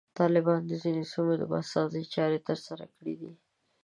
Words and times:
طالبانو 0.19 0.67
د 0.69 0.73
ځینو 0.83 1.03
سیمو 1.11 1.33
د 1.37 1.43
بازسازي 1.51 2.03
چارې 2.13 2.39
ترسره 2.47 2.85
کړي 2.95 3.15
دي. 3.21 3.31